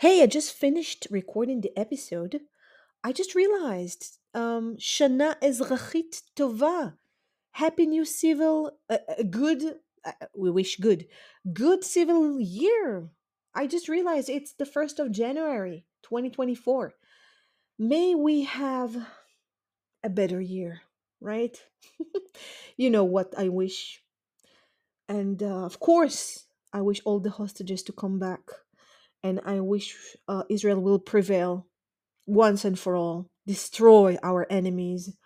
[0.00, 2.40] Hey, I just finished recording the episode.
[3.04, 6.94] I just realized um Shana Ezrachit Tova.
[7.50, 8.96] Happy new civil uh,
[9.28, 9.62] good
[10.02, 11.04] uh, we wish good.
[11.52, 13.10] Good civil year.
[13.54, 16.94] I just realized it's the 1st of January 2024.
[17.78, 18.96] May we have
[20.02, 20.80] a better year,
[21.20, 21.62] right?
[22.78, 24.00] you know what I wish.
[25.10, 28.40] And uh, of course, I wish all the hostages to come back
[29.22, 29.96] and I wish
[30.28, 31.66] uh, Israel will prevail
[32.26, 35.16] once and for all, destroy our enemies,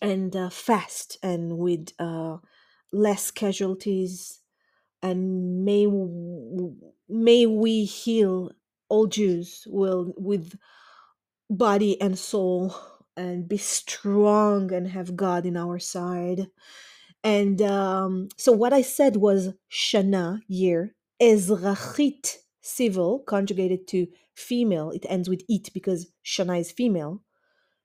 [0.00, 2.38] and uh, fast and with uh,
[2.92, 4.40] less casualties.
[5.02, 5.86] And may
[7.08, 8.50] may we heal
[8.88, 10.56] all Jews will with
[11.50, 12.74] body and soul
[13.16, 16.48] and be strong and have God in our side.
[17.22, 22.36] And um, so what I said was Shana, year, Ezrachit,
[22.66, 24.90] civil, conjugated to female.
[24.90, 27.22] It ends with it because Shana is female.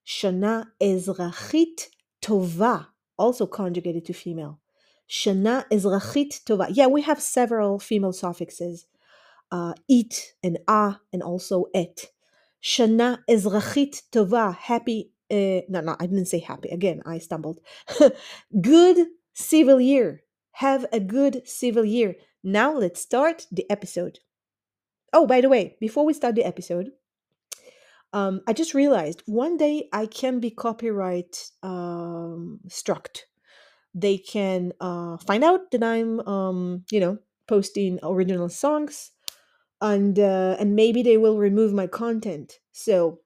[0.06, 1.88] Shana Ezrachit
[2.22, 4.60] Tova, also conjugated to female.
[5.10, 6.68] Shana Ezrachit Tova.
[6.72, 8.86] Yeah, we have several female suffixes.
[9.52, 12.06] Uh, it and a and also et.
[12.64, 14.56] Shana Ezrachit Tova.
[14.56, 15.12] Happy.
[15.30, 16.70] Uh, no, no, I didn't say happy.
[16.70, 17.60] Again, I stumbled.
[18.62, 20.23] good civil year.
[20.54, 22.16] Have a good civil year.
[22.44, 24.20] Now let's start the episode.
[25.14, 26.92] Oh, by the way, before we start the episode,
[28.14, 33.09] um, I just realized one day I can be copyright um, struck.
[33.94, 39.12] They can uh, find out that I'm, um, you know, posting original songs,
[39.82, 42.59] and uh, and maybe they will remove my content.
[42.72, 43.22] So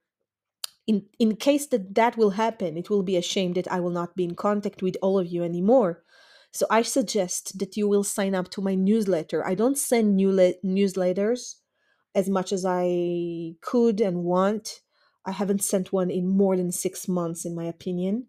[0.87, 3.91] in in case that that will happen it will be a shame that i will
[3.91, 6.03] not be in contact with all of you anymore
[6.51, 10.31] so i suggest that you will sign up to my newsletter i don't send new
[10.31, 11.55] le- newsletters
[12.15, 14.81] as much as i could and want.
[15.25, 18.27] I haven't sent one in more than six months in my opinion.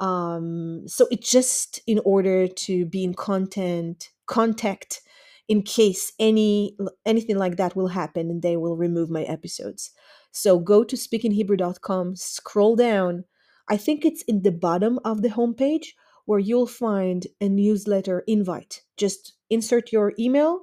[0.00, 5.02] Um so it's just in order to be in content contact
[5.48, 9.90] in case any anything like that will happen and they will remove my episodes.
[10.32, 13.24] So go to speakinghebrew.com scroll down.
[13.68, 15.88] I think it's in the bottom of the homepage
[16.26, 18.82] where you'll find a newsletter invite.
[18.96, 20.62] Just insert your email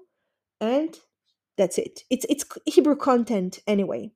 [0.61, 0.99] and
[1.57, 4.11] that's it it's it's hebrew content anyway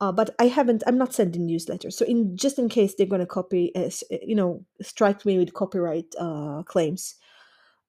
[0.00, 0.82] uh, but I haven't.
[0.86, 1.94] I'm not sending newsletters.
[1.94, 5.38] So in just in case they're going to copy, uh, uh, you know, strike me
[5.38, 7.14] with copyright uh, claims.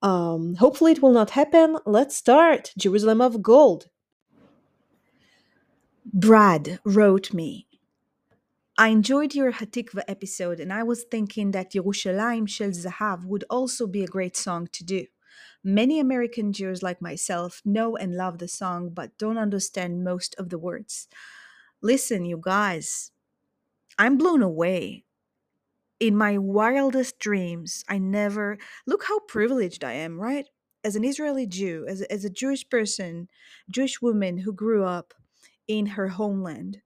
[0.01, 1.77] Um, hopefully it will not happen.
[1.85, 2.71] Let's start.
[2.77, 3.87] Jerusalem of Gold.
[6.13, 7.67] Brad wrote me.
[8.77, 13.87] I enjoyed your Hatikva episode, and I was thinking that Yerushalayim Shel Zahav would also
[13.87, 15.07] be a great song to do.
[15.67, 20.47] Many American Jews like myself know and love the song, but don't understand most of
[20.47, 21.09] the words.
[21.81, 23.11] Listen, you guys,
[24.00, 25.03] I'm blown away.
[26.00, 30.47] In my wildest dreams, I never look how privileged I am, right?
[30.85, 33.28] As an Israeli Jew, as a, as a Jewish person,
[33.69, 35.13] Jewish woman who grew up
[35.67, 36.78] in her homeland,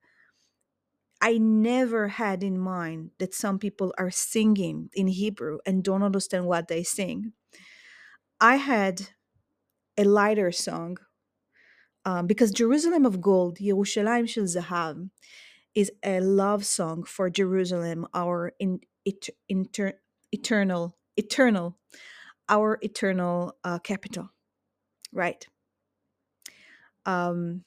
[1.22, 6.48] I never had in mind that some people are singing in Hebrew and don't understand
[6.48, 7.34] what they sing.
[8.42, 9.10] I had
[9.98, 10.98] a lighter song
[12.06, 15.10] um, because Jerusalem of Gold, Yerushalayim Shel Zahav,
[15.76, 19.94] is a love song for Jerusalem, our in, it, inter,
[20.32, 21.78] eternal, eternal,
[22.50, 24.32] our eternal uh, capital,
[25.14, 25.46] right?
[27.06, 27.64] Um,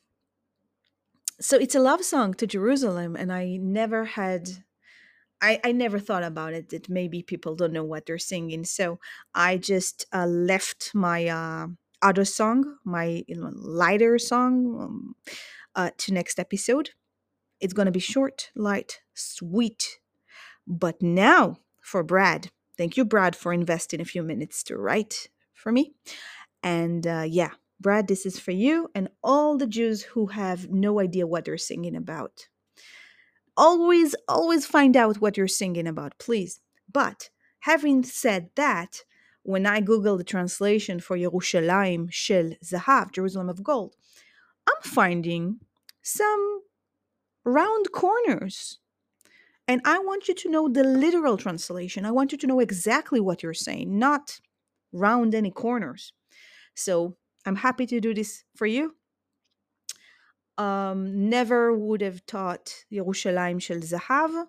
[1.40, 4.48] so it's a love song to Jerusalem, and I never had,
[5.44, 8.64] I, I never thought about it that maybe people don't know what they're singing.
[8.64, 8.98] So
[9.34, 11.66] I just uh, left my uh,
[12.00, 15.14] other song, my you know, lighter song, um,
[15.74, 16.90] uh, to next episode.
[17.60, 19.98] It's gonna be short, light, sweet.
[20.66, 22.50] But now for Brad.
[22.78, 25.92] Thank you, Brad, for investing a few minutes to write for me.
[26.62, 27.50] And uh, yeah,
[27.80, 31.58] Brad, this is for you and all the Jews who have no idea what they're
[31.58, 32.48] singing about.
[33.56, 36.60] Always, always find out what you're singing about, please.
[36.92, 37.30] But
[37.60, 39.04] having said that,
[39.42, 43.94] when I Google the translation for Yerushalayim Shel Zahav, Jerusalem of Gold,
[44.66, 45.60] I'm finding
[46.02, 46.62] some
[47.44, 48.78] round corners.
[49.68, 52.04] And I want you to know the literal translation.
[52.04, 54.40] I want you to know exactly what you're saying, not
[54.92, 56.12] round any corners.
[56.74, 57.16] So
[57.46, 58.94] I'm happy to do this for you.
[60.56, 64.46] Um, never would have taught Yerushalayim Shel Zahav.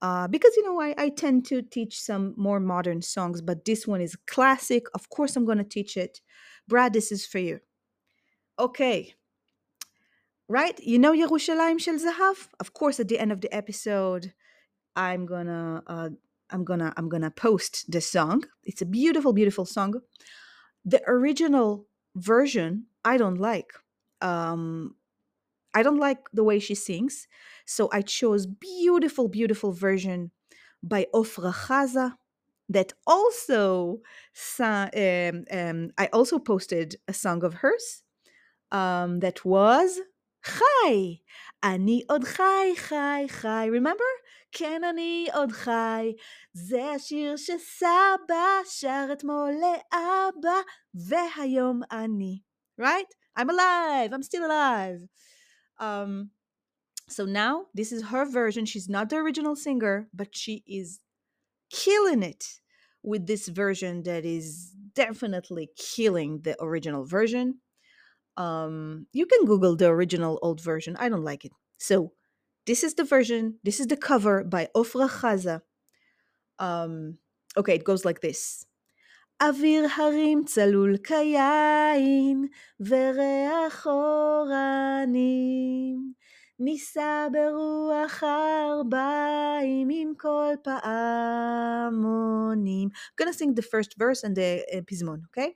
[0.00, 3.86] Uh, because you know I, I tend to teach some more modern songs but this
[3.86, 6.20] one is classic of course i'm going to teach it
[6.66, 7.60] brad this is for you
[8.58, 9.14] okay
[10.52, 10.78] right?
[10.80, 12.48] You know Yerushalayim Shel Zahav?
[12.60, 14.32] Of course, at the end of the episode,
[14.94, 16.10] I'm gonna uh,
[16.50, 18.44] I'm gonna I'm gonna post the song.
[18.62, 19.94] It's a beautiful, beautiful song.
[20.84, 23.72] The original version I don't like.
[24.20, 24.94] Um,
[25.74, 27.26] I don't like the way she sings,
[27.66, 30.30] so I chose beautiful, beautiful version
[30.82, 32.14] by Ofra Haza
[32.68, 34.00] that also
[34.60, 38.02] um, um, I also posted a song of hers
[38.70, 40.00] um, that was
[40.44, 41.20] Chai.
[41.62, 43.68] Ani עוד חי, חי, חי.
[43.70, 44.12] Remember?
[44.52, 46.12] כן, אני עוד חי.
[46.52, 50.60] זה השיר שסבא שר אתמול לאבא,
[50.94, 52.40] והיום אני.
[52.80, 53.06] Right?
[53.38, 55.08] I'm alive, I'm still alive.
[55.82, 56.30] Um,
[57.08, 58.64] so now this is her version.
[58.64, 61.00] She's not the original singer, but she is
[61.70, 62.60] killing it
[63.02, 67.58] with this version that is definitely killing the original version.
[68.36, 70.96] Um, you can Google the original old version.
[70.98, 71.52] I don't like it.
[71.78, 72.12] So
[72.64, 73.58] this is the version.
[73.64, 75.62] This is the cover by Ofra Haza.
[76.60, 77.18] Um,
[77.56, 78.64] okay, it goes like this.
[79.48, 82.46] אוויר הרים צלול כיין,
[82.80, 85.22] וריח אורנים.
[86.58, 92.08] נישא ברוח ארבעים עם כל פעמונים.
[92.88, 95.50] I'm gonna sing the first verse and the uh, פזמון, okay?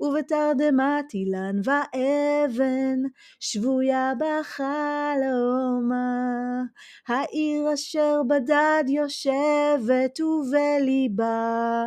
[0.00, 2.98] ובתרדמת אילן ואבן,
[3.40, 5.72] שבויה בחלומה.
[7.08, 11.86] העיר אשר בדד יושבת ובליבה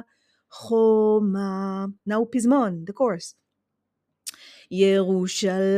[0.56, 1.86] חומה.
[2.10, 3.36] Now פזמון, the chorus.
[4.72, 5.74] ירושלים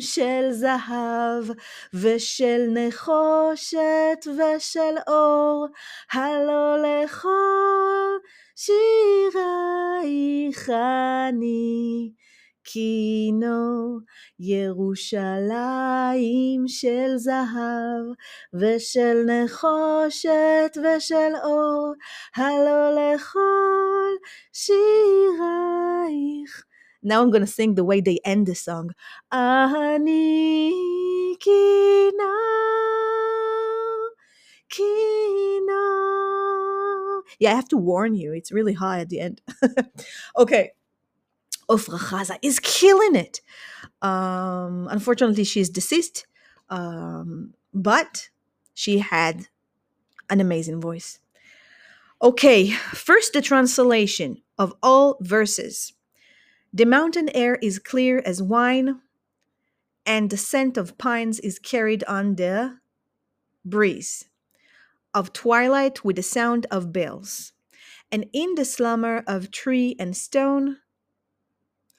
[0.00, 1.44] של זהב
[1.94, 5.66] ושל נחושת ושל אור,
[6.12, 8.18] הלא לכל
[8.56, 9.90] שירייך
[11.28, 12.12] אני
[12.63, 13.99] קינו.
[14.39, 15.47] ירושלים
[16.67, 18.05] של זהב
[18.53, 21.93] ושל נחושת ושל אור,
[22.35, 24.11] הלא לכל
[24.53, 25.87] שירייך
[27.03, 28.91] now I'm gonna sing the way they end the song.
[29.31, 30.73] Ani
[31.39, 32.33] kino,
[34.69, 35.83] kino.
[37.39, 38.33] Yeah, I have to warn you.
[38.33, 39.41] It's really high at the end.
[40.37, 40.71] okay.
[41.72, 43.40] Ofra Haza is killing it.
[44.02, 46.26] Um, unfortunately, she's deceased,
[46.68, 48.28] um, but
[48.74, 49.46] she had
[50.28, 51.18] an amazing voice.
[52.20, 55.94] Okay, first the translation of all verses.
[56.74, 59.00] The mountain air is clear as wine,
[60.04, 62.78] and the scent of pines is carried on the
[63.64, 64.26] breeze
[65.14, 67.52] of twilight with the sound of bells.
[68.10, 70.78] And in the slumber of tree and stone,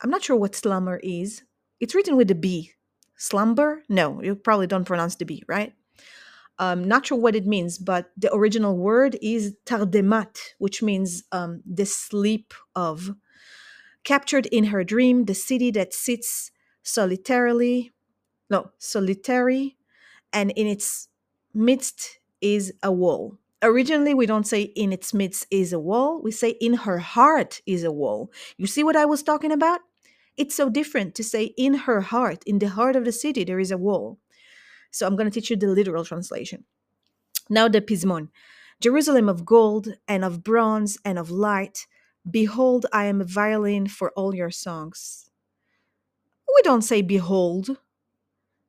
[0.04, 1.44] I'm not sure what slumber is.
[1.80, 2.72] It's written with a B.
[3.16, 3.84] Slumber?
[3.88, 5.74] No, you probably don't pronounce the B, right?
[6.60, 11.62] Um, not sure what it means, but the original word is tardemat, which means um,
[11.66, 13.16] the sleep of
[14.04, 16.52] captured in her dream the city that sits
[16.84, 17.92] solitarily,
[18.50, 19.78] no, solitary,
[20.34, 21.08] and in its
[21.54, 23.38] midst is a wall.
[23.62, 27.62] Originally, we don't say in its midst is a wall, we say in her heart
[27.66, 28.32] is a wall.
[28.58, 29.80] You see what I was talking about?
[30.38, 33.60] It's so different to say in her heart, in the heart of the city, there
[33.60, 34.20] is a wall.
[34.92, 36.66] So I'm going to teach you the literal translation.
[37.50, 38.30] Now, the Pismon
[38.82, 41.88] Jerusalem of gold and of bronze and of light,
[42.30, 45.30] Behold, I am a violin for all your songs.
[46.48, 47.78] We don't say behold.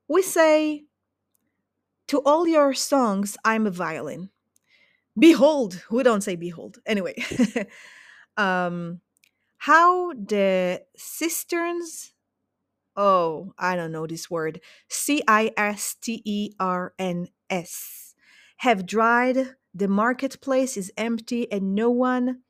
[0.09, 0.85] We say,
[2.09, 4.31] to all your songs, I'm a violin.
[5.19, 5.83] Behold.
[5.91, 6.79] We don't say behold.
[6.87, 7.15] Anyway,
[8.37, 9.01] um,
[9.65, 12.13] how the cisterns,
[12.97, 18.15] oh, I don't know this word, C I S T E R N S,
[18.59, 22.41] have dried, the marketplace is empty, and no one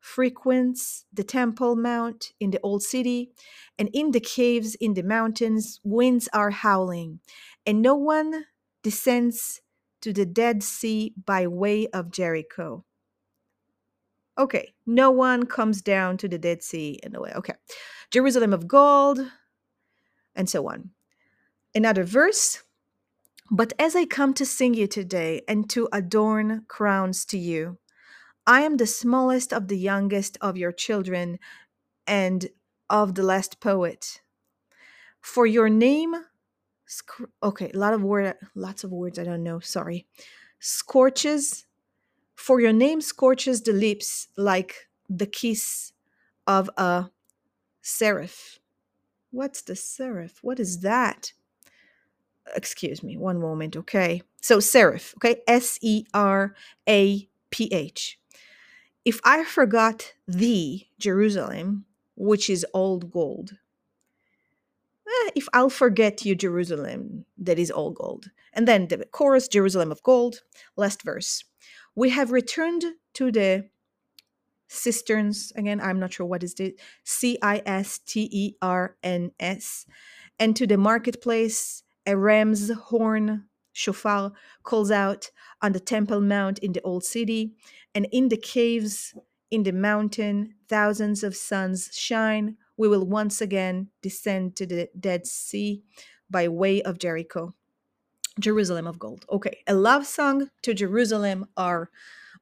[0.00, 3.30] frequents the Temple Mount in the Old City,
[3.78, 7.20] and in the caves in the mountains, winds are howling,
[7.66, 8.46] and no one
[8.82, 9.60] descends
[10.00, 12.86] to the Dead Sea by way of Jericho.
[14.38, 17.32] Okay, no one comes down to the Dead Sea in the way.
[17.34, 17.54] Okay,
[18.10, 19.20] Jerusalem of gold,
[20.34, 20.90] and so on.
[21.74, 22.62] Another verse.
[23.50, 27.78] But as I come to sing you today and to adorn crowns to you,
[28.46, 31.38] I am the smallest of the youngest of your children
[32.06, 32.48] and
[32.90, 34.20] of the last poet.
[35.20, 36.14] For your name,
[37.42, 39.60] okay, a lot of word, lots of words I don't know.
[39.60, 40.06] Sorry,
[40.58, 41.66] scorches.
[42.38, 45.92] For your name scorches the lips like the kiss
[46.46, 47.10] of a
[47.82, 48.58] seraph.
[49.30, 50.38] What's the seraph?
[50.40, 51.32] What is that?
[52.54, 54.22] excuse me, one moment, okay?
[54.40, 55.42] So seraph, okay?
[55.46, 56.54] S E R
[56.88, 58.18] A P H.
[59.04, 61.84] If I forgot thee, Jerusalem,
[62.16, 63.52] which is old gold,
[65.06, 68.30] eh, if I'll forget you, Jerusalem, that is all gold.
[68.52, 70.42] And then the chorus, Jerusalem of gold,
[70.76, 71.44] last verse.
[71.98, 73.70] We have returned to the
[74.68, 75.52] cisterns.
[75.56, 79.84] Again, I'm not sure what is the C I S T E R N S.
[80.38, 84.30] And to the marketplace, a ram's horn, shofar,
[84.62, 87.56] calls out on the Temple Mount in the Old City.
[87.96, 89.12] And in the caves,
[89.50, 92.58] in the mountain, thousands of suns shine.
[92.76, 95.82] We will once again descend to the Dead Sea
[96.30, 97.56] by way of Jericho.
[98.38, 99.24] Jerusalem of gold.
[99.30, 101.90] Okay, a love song to Jerusalem, our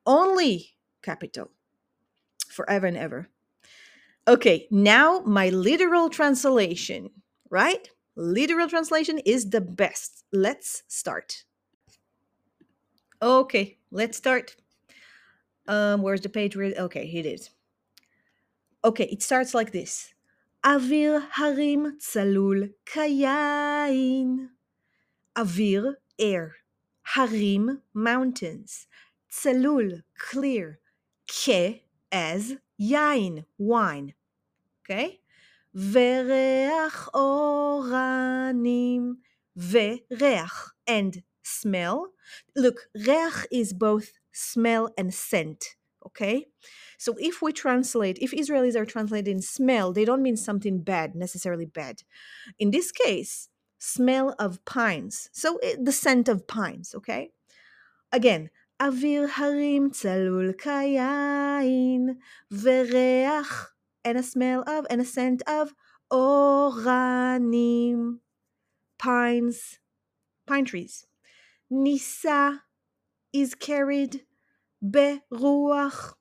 [0.07, 0.71] only
[1.03, 1.51] capital,
[2.49, 3.29] forever and ever.
[4.29, 7.11] Okay, now my literal translation,
[7.51, 7.89] right?
[8.17, 10.25] Literal translation is the best.
[10.33, 11.45] Let's start.
[13.23, 14.57] Okay, let's start.
[15.69, 16.57] Um, where's the page?
[16.57, 17.51] Where, okay, here it is.
[18.85, 20.13] Okay, it starts like this.
[20.65, 24.49] Avir harim tsalul kayain.
[25.38, 26.62] אוויר, air.
[27.16, 28.88] הרים, mountains.
[29.30, 30.78] צלול, clear.
[31.28, 31.50] כ,
[32.12, 34.14] as, יין, wine.
[34.84, 35.18] Okay?
[35.76, 39.16] וריח אורנים.
[39.58, 42.14] וריח, and smell.
[42.56, 45.76] Look, ריח is both smell and scent.
[46.06, 46.48] Okay?
[46.98, 51.66] So if we translate, if Israelis are translating smell, they don't mean something bad, necessarily
[51.66, 52.04] bad.
[52.60, 53.50] In this case,
[53.86, 55.30] smell of pines.
[55.32, 57.32] So it, the scent of pines, okay?
[58.12, 58.50] Again,
[58.82, 62.10] אוויר הרים צלול כיין,
[62.52, 63.72] וריח,
[64.04, 65.74] and a smell of, and a scent of,
[66.12, 68.20] אורנים,
[68.98, 69.80] pines,
[70.48, 71.06] pine trees.
[71.72, 72.58] נישא
[73.34, 74.26] is carried,
[74.84, 76.16] ברוח,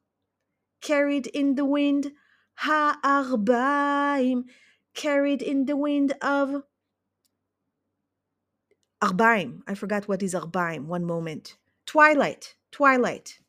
[0.81, 2.13] carried in the wind,
[2.63, 4.45] הערביים,
[4.95, 6.63] carried in the wind of
[9.02, 9.62] Arbaim.
[9.68, 10.86] I forgot what is Arbaim.
[10.86, 11.58] One moment.
[11.86, 12.56] Twilight.
[12.72, 13.40] Twilight.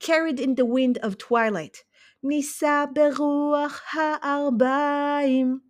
[0.00, 1.84] Carried in the wind of twilight.
[2.22, 5.60] Nisa beruach ha'arbaim.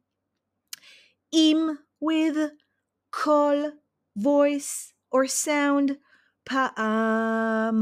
[1.31, 2.53] Im with
[3.11, 3.73] call,
[4.17, 5.99] voice, or sound.
[6.49, 7.75] Pa'amonim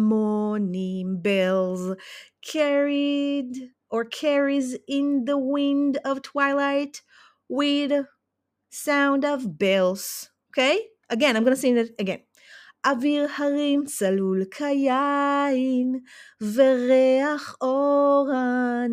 [1.22, 1.96] bells.
[2.42, 7.02] Carried or carries in the wind of twilight
[7.48, 8.06] with
[8.70, 10.30] sound of bells.
[10.50, 10.88] Okay?
[11.08, 12.20] Again, I'm going to sing it again.
[12.86, 16.00] אוויר הרים צלול כיין,
[16.40, 18.86] וריח אורנים,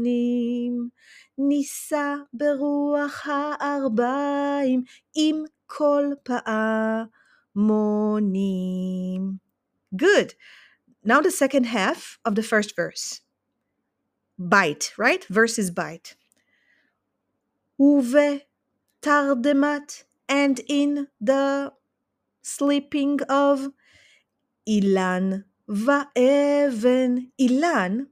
[1.38, 4.84] נישא ברוח הארבעים
[5.15, 6.15] עם קול
[7.53, 9.43] פעמונים.
[9.96, 10.34] Good.
[11.05, 13.22] Now the second half of the first verse.
[14.39, 15.24] Bite, right?
[15.25, 16.15] Verse is bite.
[17.79, 18.41] Uve,
[19.01, 21.72] tardemat, and in the
[22.44, 23.70] sleeping of
[24.70, 27.32] Ilan Vaeven.
[27.42, 28.08] Ilan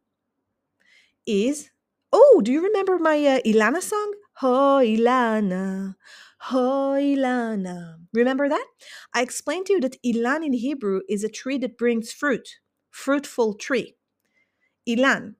[1.26, 1.70] is.
[2.12, 4.14] Oh, do you remember my uh, Ilana song?
[4.38, 5.96] Ho Ilana,
[6.40, 7.98] Ho Ilana.
[8.14, 8.66] Remember that?
[9.14, 12.60] I explained to you that Ilan in Hebrew is a tree that brings fruit,
[12.90, 13.96] fruitful tree.
[14.88, 15.36] Ilan.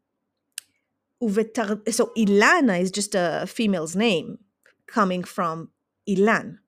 [1.22, 4.40] So Ilana is just a female's name
[4.88, 5.70] coming from
[6.10, 6.60] Ilan.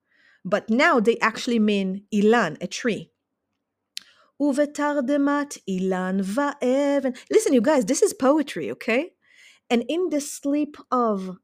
[0.44, 3.10] But now they actually mean Ilan, a tree.
[4.40, 7.16] Uvetardemat Ilan va'even.
[7.30, 9.12] Listen, you guys, this is poetry, okay?
[9.70, 11.38] And in the sleep of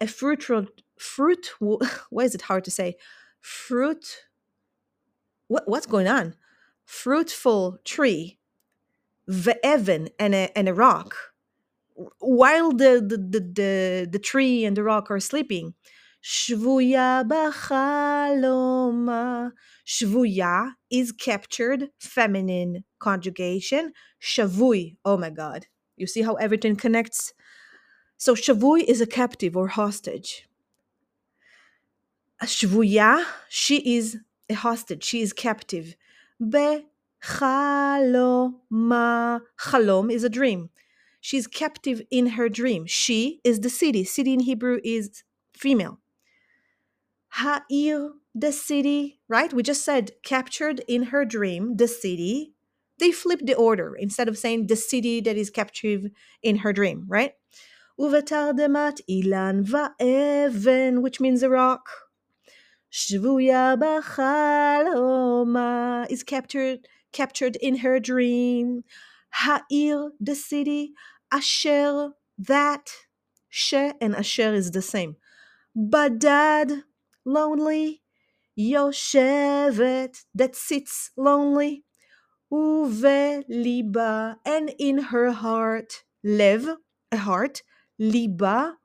[0.00, 0.66] a fruitful
[0.98, 2.96] fruit, why is it hard to say?
[3.40, 4.24] Fruit.
[5.48, 6.34] What, what's going on?
[6.84, 8.38] Fruitful tree,
[9.30, 11.14] ve'even, and a, and a rock.
[12.18, 15.74] While the, the, the, the, the tree and the rock are sleeping,
[16.21, 18.77] שבויה בחלומה.
[19.85, 20.61] שבויה
[20.93, 23.91] is captured, feminine conjugation.
[24.21, 25.67] Shavui, oh my god.
[25.97, 27.33] You see how everything connects?
[28.17, 30.47] So shavui is a captive or hostage.
[32.43, 34.17] Shvuya, she is
[34.49, 35.95] a hostage, she is captive.
[36.41, 36.81] Bechaloma,
[39.59, 40.69] chalom is a dream.
[41.19, 42.87] She's captive in her dream.
[42.87, 44.03] She is the city.
[44.03, 45.23] City in Hebrew is
[45.53, 45.99] female.
[47.35, 49.51] Ha'ir, the city, right?
[49.53, 52.53] We just said captured in her dream, the city.
[52.99, 56.11] They flip the order instead of saying the city that is captured
[56.43, 57.33] in her dream, right?
[57.99, 61.87] Uvetardemat ilan va'even, which means a rock.
[62.91, 64.91] שבויה בחלומה
[66.09, 68.83] is captured captured in her dream.
[69.33, 70.93] העיר, the city,
[71.33, 72.89] אשר, that,
[73.49, 75.15] ש and אשר is the same.
[75.75, 76.83] בדד,
[77.26, 78.02] lonely,
[78.58, 81.84] Yoshevet that sits lonely,
[82.50, 86.68] Uve liba, and in her heart, Lev,
[87.12, 87.62] a heart,
[87.98, 88.76] Liba,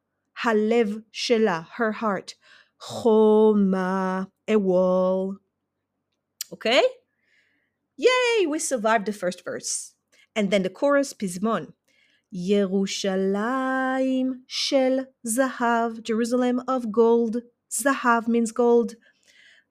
[0.43, 2.35] Halev shela, her heart,
[2.81, 5.37] Choma, a wall.
[6.51, 6.83] Okay?
[7.97, 9.93] Yay, we survived the first verse.
[10.35, 11.73] And then the chorus, Pismon.
[12.33, 17.41] Yerushalayim shel zahav, Jerusalem of gold.
[17.70, 18.94] זהב means gold.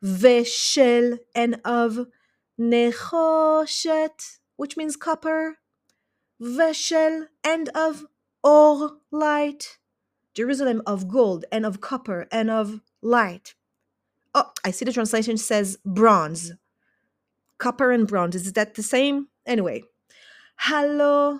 [0.03, 2.07] ושל and of
[2.60, 5.57] נחושת, which means copper.
[6.41, 8.05] ושל and of
[8.43, 9.77] or light.
[10.34, 13.55] Jerusalem of gold and of copper and of light.
[14.36, 16.51] Oh, I see the translation says bronze.
[17.57, 18.36] Copper and bronze.
[18.36, 19.29] Is that the same?
[19.45, 19.84] Anyway.
[20.57, 21.39] Hello.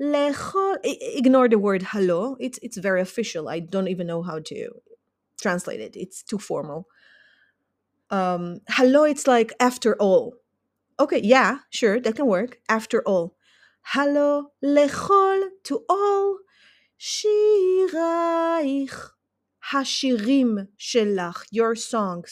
[0.00, 0.78] Lechol.
[0.84, 2.36] Ignore the word hello.
[2.38, 3.48] It's it's very official.
[3.48, 4.80] I don't even know how to
[5.45, 5.91] translated.
[5.95, 6.79] It's too formal.
[8.19, 8.43] Um,
[8.77, 10.25] hello, it's like after all.
[11.03, 12.51] Okay, yeah, sure, that can work.
[12.67, 13.25] After all.
[13.93, 14.29] Hello,
[14.63, 16.39] lechol, to all.
[17.09, 18.95] Shiraich,
[19.71, 20.53] hashirim
[20.89, 22.31] shelach, your songs.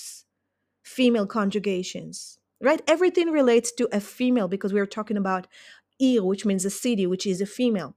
[0.82, 2.82] Female conjugations, right?
[2.88, 5.46] Everything relates to a female because we are talking about
[6.00, 7.92] ir, which means a city, which is a female.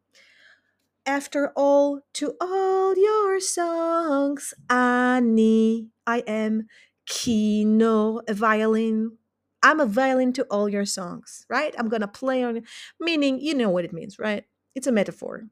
[1.18, 4.54] After all, to all all your songs.
[4.70, 6.68] Annie, I am
[7.04, 9.18] kino, a violin.
[9.60, 11.74] I'm a violin to all your songs, right?
[11.78, 12.62] I'm gonna play on,
[13.00, 14.44] meaning you know what it means, right?
[14.76, 15.46] It's a metaphor.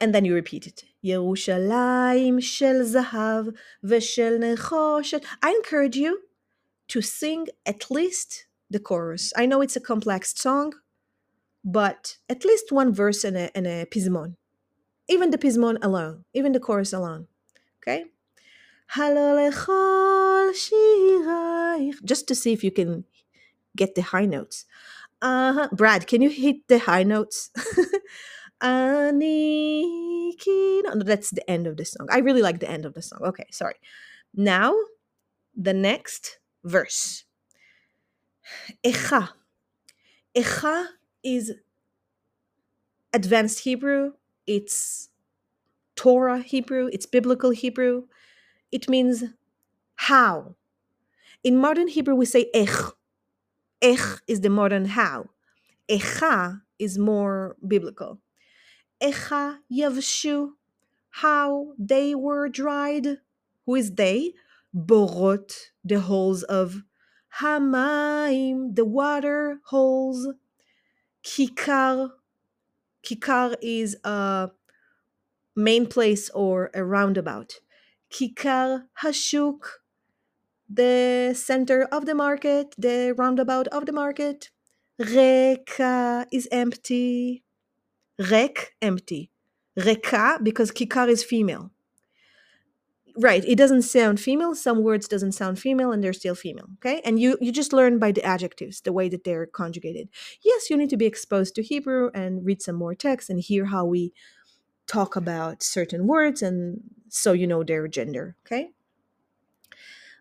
[0.00, 0.84] And then you repeat it.
[1.04, 3.54] Yerushalayim shel zahav
[3.84, 5.24] veshel nechoshet.
[5.40, 6.22] I encourage you
[6.88, 9.32] to sing at least the chorus.
[9.36, 10.72] I know it's a complex song,
[11.64, 13.86] but at least one verse and a, and a
[15.08, 17.28] even the pizmon alone, even the chorus alone.
[17.82, 18.04] Okay?
[22.04, 23.04] Just to see if you can
[23.76, 24.66] get the high notes.
[25.22, 27.50] Uh, Brad, can you hit the high notes?
[28.60, 29.10] Oh,
[30.94, 32.08] no, that's the end of the song.
[32.10, 33.20] I really like the end of the song.
[33.22, 33.74] Okay, sorry.
[34.34, 34.74] Now,
[35.56, 37.24] the next verse.
[38.84, 39.30] Echa.
[40.36, 40.86] Echa
[41.22, 41.52] is
[43.12, 44.12] advanced Hebrew
[44.46, 45.08] it's
[45.96, 46.88] Torah Hebrew.
[46.92, 48.04] It's biblical Hebrew.
[48.72, 49.24] It means
[49.96, 50.56] how.
[51.42, 52.92] In modern Hebrew, we say ech.
[53.82, 55.30] Ech is the modern how.
[55.88, 58.20] Echa is more biblical.
[59.02, 60.52] Echa yavshu,
[61.10, 63.18] how they were dried.
[63.66, 64.34] Who is they?
[64.74, 65.54] Borot,
[65.84, 66.82] the holes of
[67.40, 70.28] Hamaim, the water holes.
[71.24, 72.10] Kikar,
[73.04, 74.50] kikar is a
[75.56, 77.60] main place or a roundabout.
[78.10, 79.60] Kikar hashuk,
[80.68, 84.50] the center of the market, the roundabout of the market.
[84.98, 87.42] Reka is empty.
[88.18, 89.30] Rek, empty.
[89.76, 91.73] Reka, because kikar is female.
[93.16, 94.56] Right, it doesn't sound female.
[94.56, 97.00] Some words doesn't sound female and they're still female, okay?
[97.04, 100.08] And you you just learn by the adjectives, the way that they're conjugated.
[100.42, 103.66] Yes, you need to be exposed to Hebrew and read some more text and hear
[103.66, 104.12] how we
[104.86, 108.70] talk about certain words and so you know their gender, okay?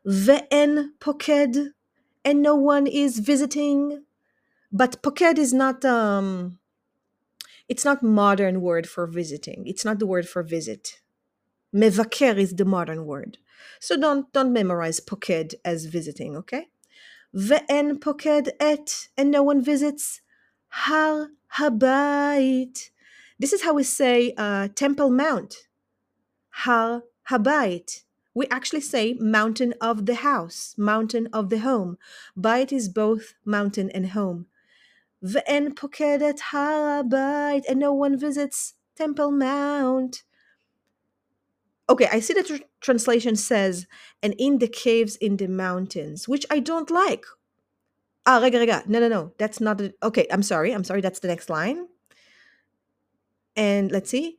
[0.06, 1.58] Ve'en poked,
[2.26, 4.06] and no one is visiting.
[4.72, 6.60] But poked is not um
[7.70, 9.66] it's not modern word for visiting.
[9.68, 11.02] It's not the word for visit.
[11.74, 13.38] Mevaker is the modern word.
[13.80, 16.68] So don't don't memorize poked as visiting, okay?
[17.36, 20.22] Ve'en poked et, and no one visits.
[20.70, 22.90] Har habayit.
[23.40, 25.68] This is how we say uh, Temple Mount.
[26.52, 28.04] Har habayit.
[28.36, 31.98] We actually say mountain of the house, mountain of the home.
[32.40, 34.48] Bait is both mountain and home.
[35.24, 40.24] Ve'en pokedet harabait, and no one visits Temple Mount
[41.91, 43.87] Okay, I see the tr- translation says,
[44.23, 47.25] and in the caves in the mountains, which I don't like.
[48.27, 48.83] Ah, rega, rega.
[48.87, 49.33] No, no, no.
[49.39, 49.95] That's not the.
[50.03, 50.73] Okay, I'm sorry.
[50.73, 51.01] I'm sorry.
[51.01, 51.89] That's the next line.
[53.57, 54.39] And let's see.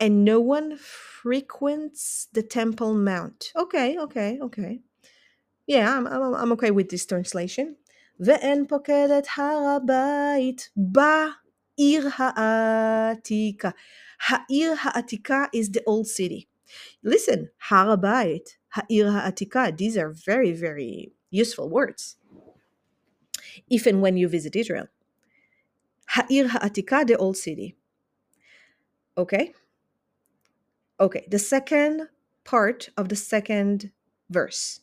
[0.00, 3.52] And no one frequents the Temple Mount.
[3.54, 4.80] Okay, okay, okay.
[5.66, 7.76] Yeah, I'm, I'm, I'm okay with this translation.
[8.20, 13.70] ואין פוקד את הר הבית בעיר העתיקה.
[14.28, 16.48] העיר העתיקה is the old city.
[17.03, 22.17] Listen, Harabait, Ha'ir Ha'atika, these are very, very useful words.
[23.69, 24.87] If and when you visit Israel.
[26.07, 27.75] Ha'ir Ha'atika, the old city.
[29.17, 29.53] Okay?
[30.99, 32.09] Okay, the second
[32.43, 33.91] part of the second
[34.29, 34.81] verse.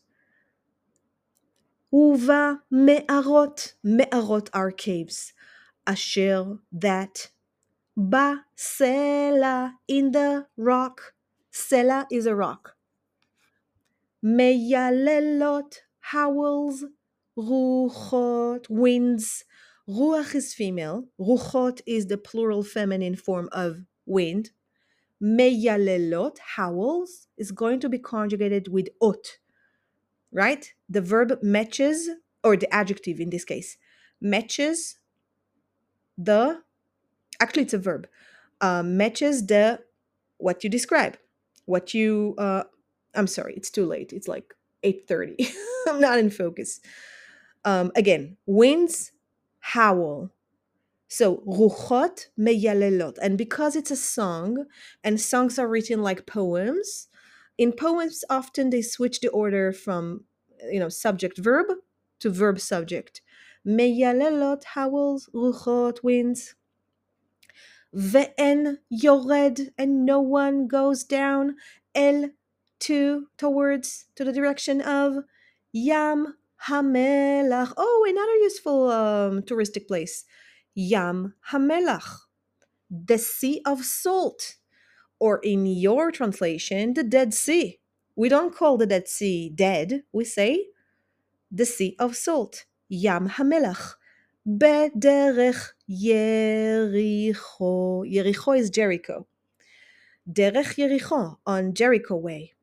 [1.92, 5.32] Uva me'arot, me'arot are caves.
[5.86, 7.30] Asher, that.
[7.96, 11.14] Ba, sela, in the rock.
[11.68, 12.76] Sela is a rock.
[14.24, 16.84] Meyalelot howls.
[17.38, 19.44] Ruchot winds.
[19.88, 21.06] Ruach is female.
[21.18, 24.50] Ruchot is the plural feminine form of wind.
[25.22, 29.38] Meyalelot howls is going to be conjugated with ot,
[30.32, 30.72] right?
[30.88, 32.08] The verb matches,
[32.42, 33.76] or the adjective in this case,
[34.20, 34.98] matches
[36.16, 36.62] the,
[37.40, 38.08] actually it's a verb,
[38.60, 39.80] uh, matches the,
[40.38, 41.18] what you describe,
[41.70, 42.64] what you, uh,
[43.14, 44.12] I'm sorry, it's too late.
[44.12, 44.54] It's like
[44.84, 45.52] 8.30.
[45.88, 46.80] I'm not in focus.
[47.64, 49.12] Um, again, winds
[49.60, 50.30] howl.
[51.08, 53.18] So, ruchot meyalelot.
[53.20, 54.66] And because it's a song,
[55.02, 57.08] and songs are written like poems,
[57.58, 60.24] in poems, often they switch the order from,
[60.70, 61.66] you know, subject verb
[62.20, 63.22] to verb subject.
[63.66, 66.54] Meyalelot howls, ruchot winds.
[67.94, 71.56] Ve'en yored, and no one goes down.
[71.94, 72.30] El
[72.80, 75.24] to, towards, to the direction of.
[75.72, 77.72] Yam Hamelach.
[77.76, 80.24] Oh, another useful um, touristic place.
[80.74, 82.20] Yam Hamelach,
[82.90, 84.56] the Sea of Salt,
[85.18, 87.78] or in your translation, the Dead Sea.
[88.16, 90.66] We don't call the Dead Sea dead, we say
[91.50, 93.94] the Sea of Salt, Yam Hamelach.
[94.47, 97.33] Bederech Yericho.
[98.05, 99.27] Yericho is Jericho.
[100.31, 102.53] Derech Yericho, on Jericho Way.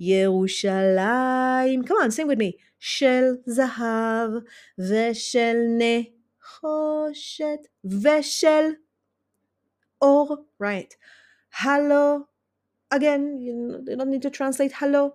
[0.00, 2.58] ירושלים, come on, sing with me.
[2.84, 4.30] של זהב
[4.78, 8.70] ושל נחושת ושל
[10.02, 10.36] אור.
[10.62, 10.94] Right.
[11.60, 12.18] הלו,
[12.94, 15.10] again, you don't need to translate הלו.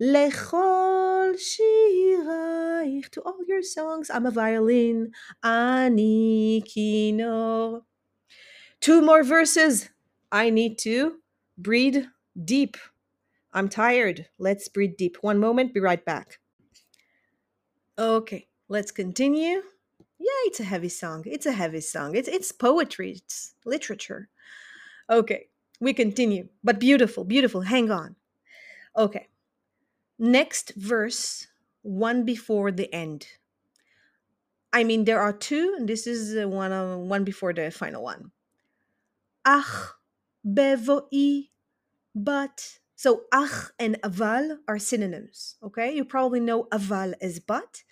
[0.00, 4.10] לכל שירייך, to all your songs.
[4.10, 5.10] I'm a violin,
[5.44, 7.80] אני כינור.
[8.80, 9.90] Two more verses.
[10.32, 11.18] I need to
[11.56, 12.04] breathe
[12.44, 12.76] deep.
[13.54, 14.26] I'm tired.
[14.38, 15.18] Let's breathe deep.
[15.20, 16.40] One moment, be right back.
[17.98, 19.62] Okay, let's continue.
[20.18, 21.22] Yeah, it's a heavy song.
[21.26, 22.16] It's a heavy song.
[22.16, 23.12] It's it's poetry.
[23.12, 24.28] It's literature.
[25.10, 25.48] Okay,
[25.80, 26.48] we continue.
[26.64, 27.60] But beautiful, beautiful.
[27.60, 28.16] Hang on.
[28.96, 29.28] Okay.
[30.19, 31.47] Next verse,
[31.83, 33.27] one before the end.
[34.73, 36.71] I mean, there are two, this is uh, one
[37.07, 38.31] one before the final one.
[39.45, 39.95] Ach
[40.45, 41.49] bevoi,
[42.13, 45.55] but so ach and aval are synonyms.
[45.63, 47.83] Okay, you probably know aval as but.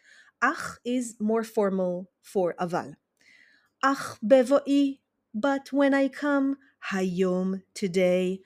[0.42, 2.96] Ach is more formal for aval.
[3.84, 5.00] Ach bevoi,
[5.34, 6.58] but when I come,
[6.92, 8.42] hayom today,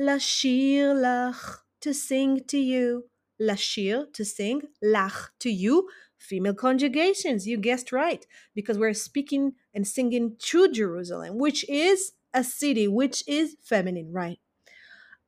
[0.00, 3.04] lashir lach to sing to you,
[3.39, 5.89] lashir to sing, lach to you.
[6.17, 12.43] Female conjugations, you guessed right, because we're speaking and singing to Jerusalem, which is a
[12.43, 14.39] city, which is feminine, right?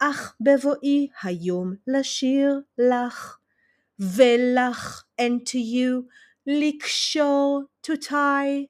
[0.01, 3.37] אך בבואי היום לשיר לך,
[3.99, 6.07] ולך and to you,
[6.47, 8.67] לקשור to tie,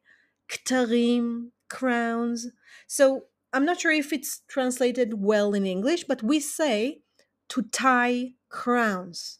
[0.50, 2.47] כתרים, crowns.
[2.88, 7.02] So I'm not sure if it's translated well in English, but we say
[7.48, 9.38] to tie crowns.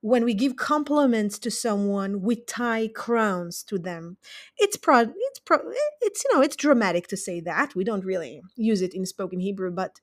[0.00, 4.18] When we give compliments to someone, we tie crowns to them.
[4.56, 5.58] It's pro, it's pro,
[6.00, 7.74] it's you know, it's dramatic to say that.
[7.74, 10.00] We don't really use it in spoken Hebrew, but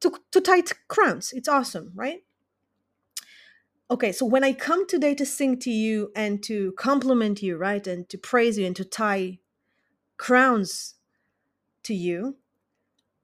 [0.00, 1.32] to, to tie crowns.
[1.32, 2.22] It's awesome, right?
[3.90, 7.86] Okay, so when I come today to sing to you and to compliment you, right,
[7.86, 9.38] and to praise you and to tie
[10.18, 10.96] crowns
[11.84, 12.36] to you,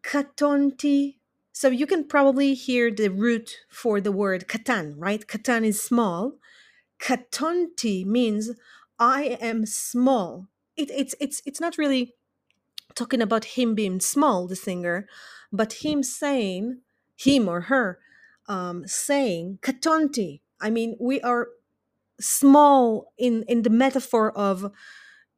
[0.02, 1.16] katonti.
[1.54, 5.24] So you can probably hear the root for the word katan, right?
[5.24, 6.32] Katan is small.
[7.00, 8.50] Katonti means
[8.98, 10.48] I am small.
[10.76, 12.12] It, it's it's it's not really
[12.96, 15.06] talking about him being small, the singer,
[15.52, 16.80] but him saying,
[17.16, 18.00] him or her,
[18.48, 20.40] um, saying, katonti.
[20.60, 21.50] I mean, we are
[22.20, 24.72] small in, in the metaphor of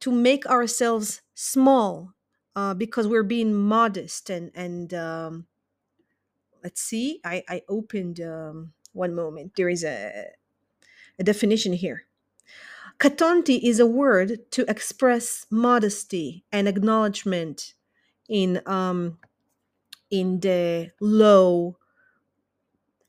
[0.00, 2.14] to make ourselves small
[2.54, 5.46] uh, because we're being modest and, and um,
[6.66, 9.52] let's see, I, I opened um, one moment.
[9.56, 10.30] There is a,
[11.16, 12.06] a definition here.
[12.98, 17.74] Katonti is a word to express modesty and acknowledgement
[18.28, 19.18] in um,
[20.10, 21.76] in the low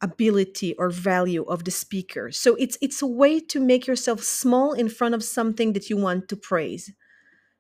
[0.01, 2.31] ability or value of the speaker.
[2.31, 5.97] So it's it's a way to make yourself small in front of something that you
[5.97, 6.93] want to praise.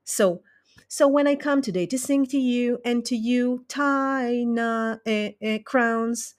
[0.03, 0.43] So
[0.87, 5.59] so when I come today to sing to you and to you, Taina eh, eh,
[5.59, 6.35] crowns,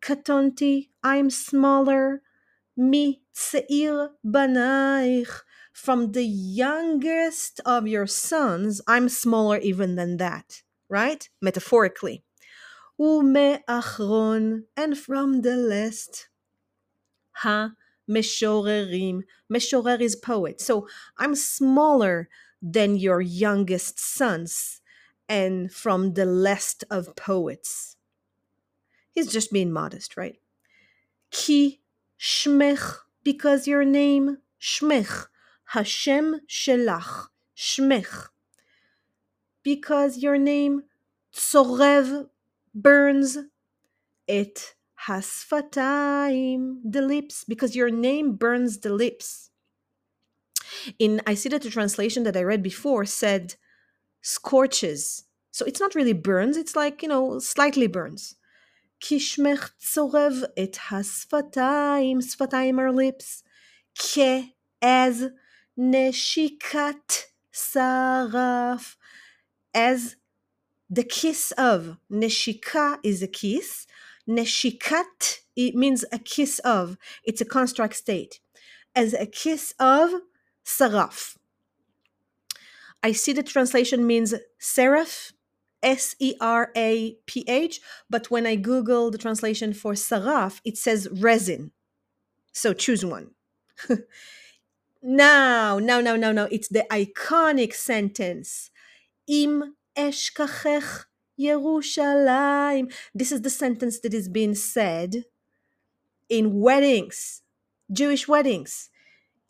[0.00, 2.22] Katonti, I'm smaller,
[2.76, 5.42] mi tseir banaich.
[5.72, 11.28] From the youngest of your sons, I'm smaller even than that, right?
[11.40, 12.24] Metaphorically.
[12.98, 16.28] Ume achron, and from the last,
[17.32, 17.72] ha
[18.10, 19.22] meshorerim.
[19.50, 20.60] Meshorer is poet.
[20.60, 20.86] So
[21.16, 22.28] I'm smaller
[22.62, 24.80] than your youngest sons,
[25.28, 27.96] and from the last of poets.
[29.12, 30.36] He's just being modest, right?
[31.30, 31.80] Ki
[32.18, 35.26] shmech, because your name, shmech,
[35.64, 38.28] Hashem shelach, shmech.
[39.62, 40.84] Because your name,
[41.34, 42.28] tzorev,
[42.74, 43.38] burns,
[44.26, 44.74] it
[45.06, 49.49] hasfataim, the lips, because your name burns the lips.
[50.98, 53.54] In I see that the translation that I read before said
[54.22, 55.24] scorches.
[55.50, 58.36] So it's not really burns, it's like, you know, slightly burns.
[59.02, 63.42] Kishmech tzorev et hasfataim, sfataim are lips.
[64.82, 65.30] As
[65.78, 68.96] neshikat saraf,
[69.74, 70.16] as
[70.88, 71.96] the kiss of.
[72.10, 73.86] Neshika is a kiss.
[74.28, 76.96] Neshikat it means a kiss of.
[77.24, 78.40] It's a construct state.
[78.94, 80.12] As a kiss of
[80.64, 81.36] saraf.
[83.02, 85.32] I see the translation means seraph,
[85.82, 90.76] S E R A P H, but when I Google the translation for saraf, it
[90.76, 91.72] says resin.
[92.52, 93.30] So choose one.
[95.02, 98.70] now, now, now, now, now, it's the iconic sentence.
[99.26, 101.04] Im eshkachech
[101.40, 102.92] Yerushalayim.
[103.14, 105.24] This is the sentence that is being said
[106.28, 107.42] in weddings,
[107.90, 108.90] Jewish weddings.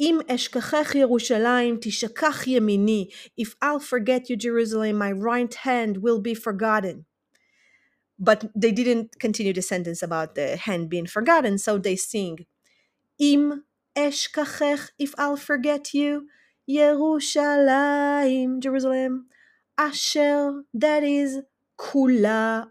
[0.01, 3.13] Im eshkachech Yerushalayim tishakach yemini.
[3.37, 7.05] If I'll forget you, Jerusalem, my right hand will be forgotten.
[8.19, 12.47] But they didn't continue the sentence about the hand being forgotten, so they sing,
[13.19, 16.29] Im eshkachech, if I'll forget you,
[16.69, 19.27] Yerushalayim, Jerusalem,
[19.77, 21.41] asher, that is
[21.79, 22.69] kula,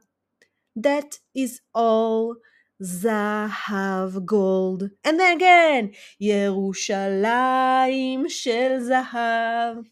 [0.76, 2.38] that is all
[2.83, 4.91] zahav gold.
[5.05, 9.85] And then again, Yerushalayim shel zahav.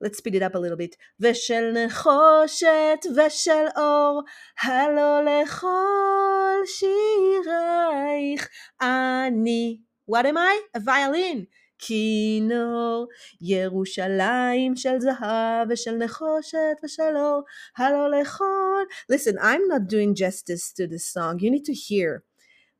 [0.00, 0.96] Let's speed it up a little bit.
[1.20, 4.22] ושל נחושת ושל אור,
[4.62, 8.48] הלא לכל שירייך
[8.82, 9.80] אני.
[10.10, 10.60] What am I?
[10.76, 11.46] A violin.
[11.78, 13.06] כינור,
[13.40, 17.42] ירושלים של זהב ושל נחושת ושל אור,
[17.76, 18.63] הלא לכל.
[18.75, 18.87] on.
[19.09, 21.39] Listen, I'm not doing justice to this song.
[21.39, 22.23] You need to hear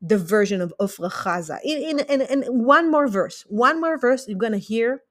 [0.00, 1.58] the version of Ofra Haza.
[1.64, 5.02] In, in, in, in one more verse, one more verse, you're going to hear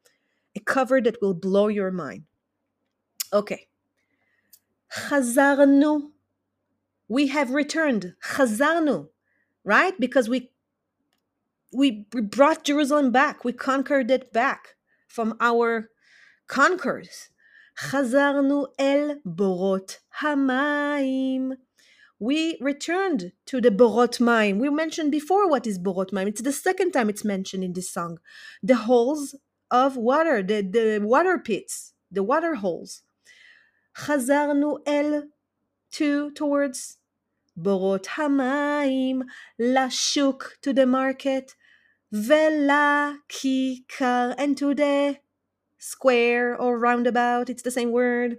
[0.56, 2.24] a cover that will blow your mind.
[3.34, 3.68] Okay.
[4.96, 6.12] Chazarnu.
[7.08, 8.14] We have returned.
[8.24, 9.10] Chazarnu.
[9.64, 10.00] Right?
[10.00, 10.52] Because we
[11.74, 13.44] we brought Jerusalem back.
[13.44, 14.76] We conquered it back
[15.08, 15.90] from our
[16.48, 17.30] conquerors.
[17.79, 21.53] חזרנו אל בורות המים.
[22.23, 24.59] We returned to the borot מים.
[24.59, 26.29] We mentioned before what is borot מים.
[26.29, 28.19] It's the second time it's mentioned in this song.
[28.63, 29.35] The holes
[29.71, 33.03] of water, the, the water pits, the water holes.
[33.97, 35.23] חזרנו אל
[35.93, 36.97] to towards
[37.57, 39.23] בורות המים,
[39.59, 41.55] לשוק to the market,
[42.13, 43.51] ולכיכר
[44.37, 45.17] and to the
[45.86, 48.38] square or roundabout, it's the same word.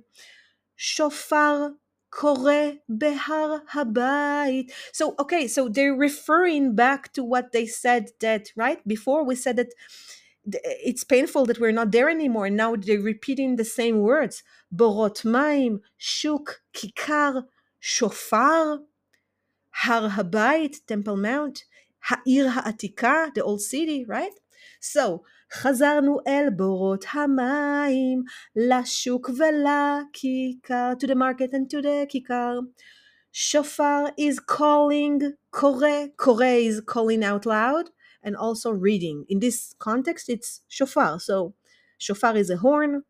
[0.76, 1.72] Shofar
[2.10, 4.70] kore behar habayit.
[4.92, 8.86] So, okay, so they're referring back to what they said that, right?
[8.86, 9.72] Before we said that
[10.62, 12.50] it's painful that we're not there anymore.
[12.50, 14.42] Now they're repeating the same words.
[14.74, 17.44] Borot maim, shuk, kikar,
[17.80, 18.80] shofar,
[19.70, 21.64] har habayit, temple mount,
[22.00, 24.32] ha'ir ha'atika, the old city, right?
[24.81, 25.19] So,
[25.53, 28.23] חזרנו אל בורות המים,
[28.55, 32.59] לשוק ולכיכר, to the market and to the כיכר.
[33.33, 35.21] Shofar is calling,
[35.51, 37.89] קורא, קורא is calling out loud,
[38.23, 39.25] and also reading.
[39.29, 41.19] In this context, it's shofar.
[41.19, 41.53] So,
[41.97, 43.03] shofar is a horn.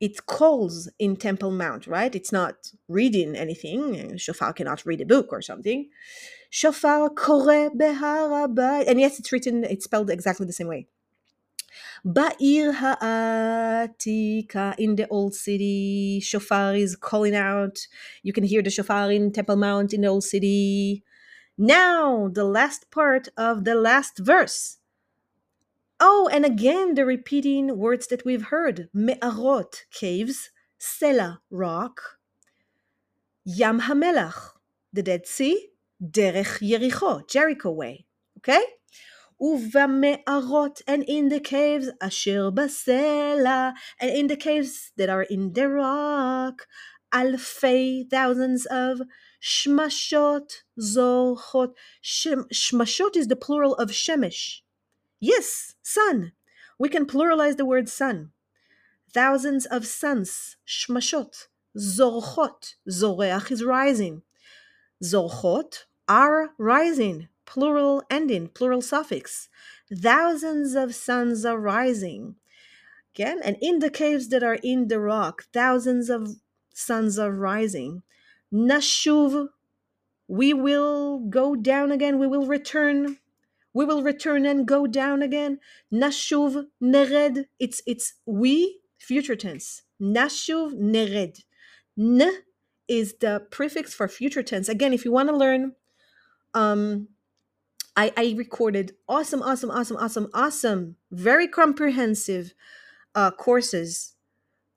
[0.00, 2.14] It calls in Temple Mount, right?
[2.14, 4.16] It's not reading anything.
[4.16, 5.88] Shofar cannot read a book or something.
[6.55, 8.47] Shofar kore behar
[8.87, 10.85] And yes, it's written, it's spelled exactly the same way.
[12.05, 17.87] Ba'ir ha'atika, in the old city, shofar is calling out.
[18.21, 21.03] You can hear the shofar in Temple Mount in the old city.
[21.57, 24.77] Now, the last part of the last verse.
[25.99, 32.19] Oh, and again, the repeating words that we've heard Me'arot, caves, Sela, rock,
[33.43, 34.51] Yam HaMelach,
[34.91, 35.72] the Dead Sea,
[36.03, 38.05] Derech Yericho, Jericho way.
[38.39, 38.63] Okay?
[39.41, 45.69] Uvame'arot, and in the caves, Asher Basela, and in the caves that are in the
[45.69, 46.67] rock,
[47.13, 49.01] Alfei, thousands of
[49.41, 50.49] Zochot.
[52.01, 54.61] Shem, shmashot is the plural of Shemesh.
[55.19, 56.33] Yes, sun.
[56.79, 58.31] We can pluralize the word sun.
[59.13, 62.75] Thousands of suns, Shmashot, Zorchot.
[62.89, 64.23] Zoreach is rising.
[65.03, 69.49] Zorchot are rising, plural ending, plural suffix.
[69.93, 72.35] Thousands of suns are rising.
[73.15, 76.35] Again, and in the caves that are in the rock, thousands of
[76.73, 78.01] suns are rising.
[78.51, 79.49] Nashuv,
[80.27, 83.17] we will go down again, we will return.
[83.75, 85.59] We will return and go down again.
[85.91, 89.81] Nashuv, nered, it's it's we, future tense.
[89.99, 91.43] Nashuv, nered.
[91.97, 92.31] N
[92.87, 94.69] is the prefix for future tense.
[94.69, 95.73] Again, if you want to learn,
[96.53, 97.07] um,
[97.95, 102.53] I, I recorded awesome, awesome, awesome, awesome, awesome, very comprehensive
[103.13, 104.15] uh, courses,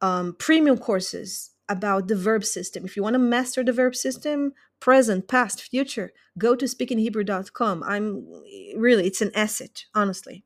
[0.02, 2.84] um, premium courses about the verb system.
[2.84, 7.82] If you want to master the verb system, present, past, future, go to speakinghebrew.com.
[7.82, 8.26] I'm
[8.76, 10.44] really, it's an asset, honestly.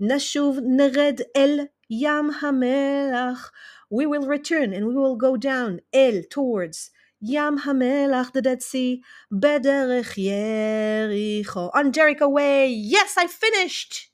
[0.00, 3.50] Nashuv nered el yam hamelach.
[3.88, 9.02] We will return and we will go down el towards Yam Hamelach, the Dead Sea,
[9.32, 11.70] Bederech Yericho.
[11.74, 12.68] On Jericho Way.
[12.68, 14.10] Yes, I finished.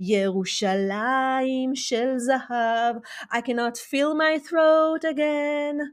[0.00, 3.02] Yerushalayim shel zahav.
[3.30, 5.92] I cannot feel my throat again.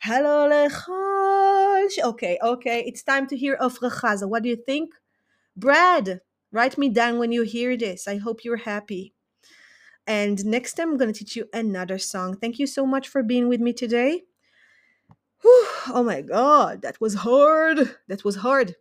[0.00, 1.88] Hello lechol.
[2.02, 2.82] Okay, okay.
[2.84, 4.28] It's time to hear Ofra Haza.
[4.28, 4.92] What do you think?
[5.56, 6.20] Brad,
[6.50, 8.08] write me down when you hear this.
[8.08, 9.14] I hope you're happy.
[10.06, 12.36] And next time, I'm going to teach you another song.
[12.36, 14.22] Thank you so much for being with me today.
[15.46, 17.94] Whew, oh my god, that was hard.
[18.08, 18.74] That was hard.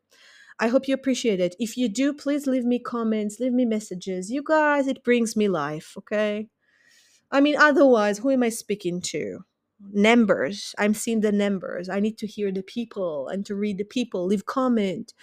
[0.60, 1.56] I hope you appreciate it.
[1.60, 4.32] If you do, please leave me comments, leave me messages.
[4.32, 6.50] You guys, it brings me life, okay?
[7.30, 9.42] I mean, otherwise, who am I speaking to?
[9.94, 10.74] Numbers.
[10.80, 11.88] I'm seeing the numbers.
[11.88, 14.26] I need to hear the people and to read the people.
[14.26, 15.14] Leave comment.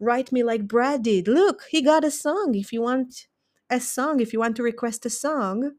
[0.00, 1.28] Write me like Brad did.
[1.28, 2.54] Look, he got a song.
[2.54, 3.26] If you want
[3.68, 5.72] a song, if you want to request a song,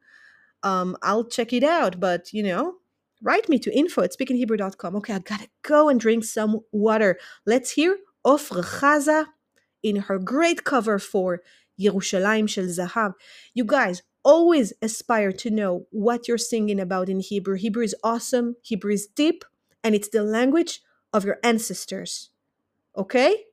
[0.62, 2.00] um, I'll check it out.
[2.00, 2.76] But you know,
[3.22, 4.96] write me to info at speakinghebrew.com.
[4.98, 7.18] Okay, I gotta go and drink some water.
[7.46, 9.28] Let's hear Ofra Haza
[9.84, 11.42] in her great cover for
[11.80, 13.14] Yerushalayim Shel Zahav.
[13.54, 17.56] You guys always aspire to know what you're singing about in Hebrew.
[17.56, 19.46] Hebrew is awesome, Hebrew is deep,
[19.84, 20.82] and it's the language
[21.14, 22.32] of your ancestors.
[22.98, 23.46] Okay?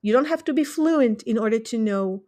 [0.00, 2.22] You don't have to be fluent in order to know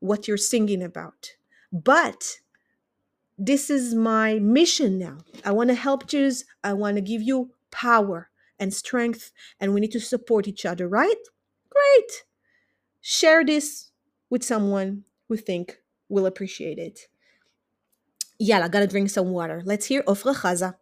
[0.00, 1.32] what you're singing about.
[1.72, 2.38] But
[3.38, 5.18] this is my mission now.
[5.44, 6.44] I want to help Jews.
[6.64, 10.88] I want to give you power and strength, and we need to support each other,
[10.88, 11.22] right?
[11.68, 12.24] Great.
[13.00, 13.90] Share this
[14.30, 17.00] with someone who think will appreciate it.
[18.38, 19.62] Yalla, gotta drink some water.
[19.64, 20.76] Let's hear Ofra Haza.